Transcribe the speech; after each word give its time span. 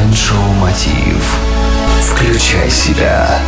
Майншоу 0.00 0.52
Мотив. 0.54 1.38
Включай 2.00 2.70
себя. 2.70 3.38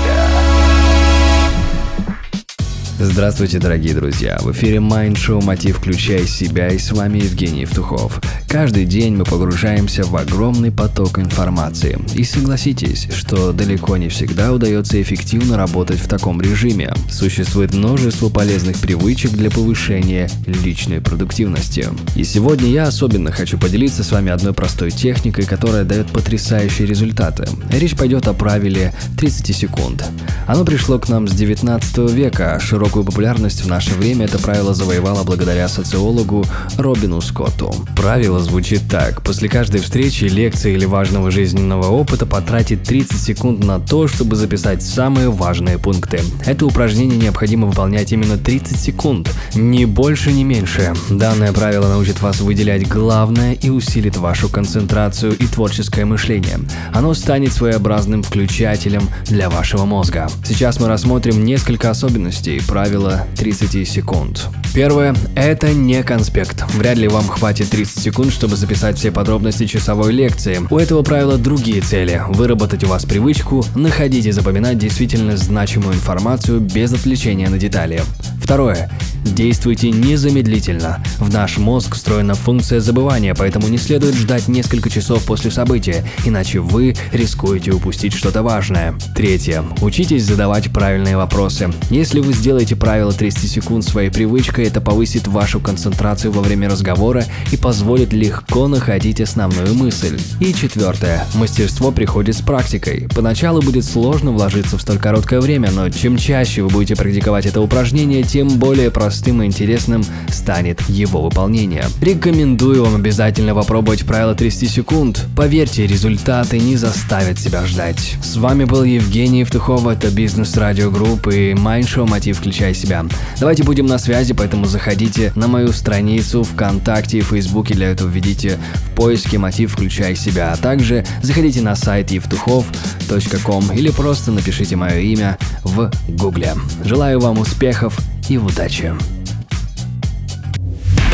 Здравствуйте, 2.99 3.59
дорогие 3.59 3.95
друзья! 3.95 4.37
В 4.39 4.53
эфире 4.53 4.77
Mind 4.77 5.15
Show 5.15 5.43
«Мотив. 5.43 5.79
Включай 5.79 6.27
себя» 6.27 6.69
и 6.69 6.79
с 6.79 6.93
вами 6.93 7.21
Евгений 7.21 7.63
Евтухов. 7.63 8.21
Каждый 8.53 8.85
день 8.85 9.17
мы 9.17 9.25
погружаемся 9.25 10.05
в 10.05 10.15
огромный 10.15 10.71
поток 10.71 11.19
информации. 11.19 11.99
И 12.15 12.23
согласитесь, 12.23 13.09
что 13.11 13.51
далеко 13.55 13.97
не 13.97 14.11
всегда 14.11 14.53
удается 14.53 15.01
эффективно 15.01 15.57
работать 15.57 15.99
в 15.99 16.07
таком 16.07 16.39
режиме. 16.43 16.93
Существует 17.11 17.73
множество 17.73 18.29
полезных 18.29 18.77
привычек 18.77 19.31
для 19.31 19.51
повышения 19.51 20.29
личной 20.47 21.01
продуктивности. 21.01 21.89
И 22.15 22.25
сегодня 22.25 22.69
я 22.69 22.89
особенно 22.89 23.33
хочу 23.33 23.57
поделиться 23.59 24.05
с 24.05 24.13
вами 24.13 24.31
одной 24.31 24.53
простой 24.53 24.91
техникой, 24.91 25.47
которая 25.47 25.85
дает 25.85 26.09
потрясающие 26.09 26.87
результаты. 26.87 27.49
Речь 27.71 27.97
пойдет 27.97 28.29
о 28.29 28.35
правиле 28.35 28.93
30 29.19 29.57
секунд. 29.57 30.05
Оно 30.47 30.67
пришло 30.67 30.99
к 30.99 31.09
нам 31.09 31.27
с 31.27 31.33
19 31.33 32.11
века, 32.13 32.61
Широкую 32.61 33.07
популярность 33.07 33.65
в 33.65 33.69
наше 33.69 33.95
время 33.95 34.27
это 34.27 34.39
правило 34.39 34.75
завоевало 34.75 35.25
благодаря 35.25 35.69
социологу 35.69 36.45
Робину 36.77 37.23
Скотту. 37.23 37.75
Правило 37.97 38.42
звучит 38.43 38.83
так. 38.91 39.23
После 39.23 39.49
каждой 39.49 39.81
встречи, 39.81 40.25
лекции 40.25 40.75
или 40.75 40.85
важного 40.85 41.31
жизненного 41.31 41.87
опыта 41.87 42.27
потратить 42.27 42.83
30 42.83 43.21
секунд 43.21 43.65
на 43.65 43.81
то, 43.81 44.09
чтобы 44.09 44.37
записать 44.37 44.83
самые 44.83 45.31
важные 45.31 45.79
пункты. 45.79 46.21
Это 46.45 46.67
упражнение 46.67 47.19
необходимо 47.19 47.67
выполнять 47.67 48.13
именно 48.13 48.37
30 48.37 48.79
секунд, 48.79 49.31
ни 49.55 49.85
больше, 49.85 50.33
ни 50.33 50.43
меньше. 50.43 50.95
Данное 51.11 51.53
правило 51.53 51.89
научит 51.89 52.21
вас 52.21 52.41
выделять 52.41 52.89
главное 52.89 53.55
и 53.55 53.71
усилит 53.71 54.17
вашу 54.17 54.49
концентрацию 54.49 55.37
и 55.37 55.47
творческое 55.47 56.05
мышление. 56.05 56.59
Оно 56.93 57.15
станет 57.15 57.53
своеобразным 57.53 58.23
включателем 58.23 59.09
для 59.27 59.49
вашего 59.49 59.85
мозга. 59.85 60.29
Сейчас 60.45 60.81
мы 60.81 60.89
рассмотрим 60.89 61.45
несколько 61.45 61.91
особенностей 61.91 62.61
правило 62.67 63.27
30 63.37 63.89
секунд. 63.89 64.49
Первое– 64.75 65.15
это 65.37 65.73
не 65.75 66.03
конспект. 66.03 66.65
Вряд 66.75 66.97
ли 66.97 67.07
вам 67.07 67.29
хватит 67.29 67.71
30 67.71 68.03
секунд, 68.03 68.32
чтобы 68.33 68.57
записать 68.57 68.99
все 68.99 69.13
подробности 69.13 69.67
часовой 69.67 70.13
лекции. 70.13 70.61
У 70.71 70.79
этого 70.79 71.03
правила 71.03 71.39
другие 71.39 71.81
цели– 71.81 72.23
выработать 72.29 72.83
у 72.85 72.89
вас 72.89 73.05
привычку, 73.05 73.65
находить 73.77 74.27
и 74.27 74.33
запоминать 74.33 74.79
действительно 74.79 75.37
значимую 75.37 75.95
информацию 75.95 76.61
без 76.61 76.93
отвлечения 76.93 77.49
на 77.49 77.59
детали. 77.59 78.03
Второе. 78.43 78.91
Действуйте 79.25 79.91
незамедлительно. 79.91 81.03
В 81.19 81.33
наш 81.33 81.59
мозг 81.59 81.95
встроена 81.95 82.35
функция 82.35 82.81
забывания, 82.81 83.35
поэтому 83.35 83.69
не 83.69 83.79
следует 83.79 84.15
ждать 84.15 84.49
несколько 84.49 84.91
часов 84.91 85.25
после 85.25 85.51
события, 85.51 86.05
иначе 86.25 86.61
вы 86.61 86.95
рискуете 87.13 87.73
упустить 87.73 88.13
что-то 88.15 88.43
важное. 88.43 88.95
Третье. 89.15 89.65
Учитесь 89.81 90.25
задавать 90.25 90.73
правильные 90.73 91.17
вопросы. 91.17 91.71
Если 91.91 92.21
вы 92.21 92.33
сделаете 92.33 92.77
правило 92.77 93.13
30 93.13 93.51
секунд 93.51 93.85
своей 93.85 94.11
привычкой, 94.11 94.67
это 94.67 94.81
повысит 94.81 95.27
вашу 95.29 95.61
концентрацию 95.61 96.33
во 96.33 96.43
время 96.43 96.69
разговора 96.69 97.25
и 97.53 97.57
позволит 97.57 98.13
легко 98.13 98.69
находить 98.69 99.21
основную 99.21 99.75
мысль. 99.75 100.19
И 100.41 100.53
четвертое. 100.53 101.25
Мастерство 101.35 101.93
приходит 101.93 102.37
с 102.37 102.41
практикой. 102.41 103.09
Поначалу 103.15 103.63
будет 103.63 103.85
сложно 103.85 104.33
вложиться 104.33 104.77
в 104.77 104.83
столь 104.83 104.99
короткое 104.99 105.41
время, 105.41 105.71
но 105.71 105.89
чем 105.91 106.17
чаще 106.17 106.63
вы 106.63 106.69
будете 106.69 106.97
практиковать 106.97 107.47
это 107.47 107.61
упражнение, 107.61 108.23
тем 108.23 108.49
более 108.59 108.91
простым 109.13 109.43
и 109.43 109.47
интересным 109.47 110.03
станет 110.29 110.81
его 110.89 111.21
выполнение. 111.21 111.85
Рекомендую 112.01 112.83
вам 112.83 112.95
обязательно 112.95 113.55
попробовать 113.55 114.07
правило 114.07 114.35
30 114.35 114.71
секунд. 114.71 115.27
Поверьте, 115.37 115.87
результаты 115.87 116.59
не 116.59 116.77
заставят 116.77 117.39
себя 117.39 117.67
ждать. 117.67 118.17
С 118.23 118.37
вами 118.39 118.65
был 118.65 118.85
Евгений 118.85 119.41
Евтухов, 119.41 119.87
это 119.87 120.11
Бизнес 120.11 120.57
Радио 120.57 120.91
Групп 120.91 121.29
и 121.29 121.53
Майндшоу 121.53 122.07
Мотив 122.07 122.39
Включай 122.39 122.73
Себя. 122.73 123.05
Давайте 123.39 123.65
будем 123.65 123.85
на 123.85 123.99
связи, 123.99 124.33
поэтому 124.33 124.65
заходите 124.65 125.31
на 125.37 125.47
мою 125.47 125.73
страницу 125.73 126.43
ВКонтакте 126.43 127.19
и 127.19 127.21
Фейсбуке, 127.21 127.75
для 127.75 127.91
этого 127.91 128.09
введите 128.09 128.59
в 128.75 128.95
поиске 128.95 129.37
Мотив 129.37 129.75
Включай 129.75 130.17
Себя, 130.17 130.55
а 130.55 130.57
также 130.57 131.05
заходите 131.21 131.61
на 131.61 131.77
сайт 131.77 132.11
евтухов.ком 132.13 133.73
или 133.73 133.91
просто 133.91 134.33
напишите 134.33 134.77
мое 134.77 135.01
имя 135.01 135.37
в 135.65 135.91
Гугле. 136.09 136.55
Желаю 136.83 137.21
вам 137.21 137.41
успехов 137.41 137.99
и 138.29 138.39
удачи! 138.39 138.95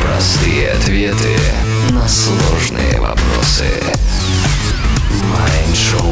Простые 0.03 0.71
ответы 0.73 1.37
на 1.91 2.09
сложные 2.09 3.01
вопросы. 3.01 3.67
Майншоу 5.31 6.08